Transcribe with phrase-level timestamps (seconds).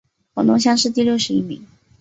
[0.33, 1.63] 广东乡试第六十一名。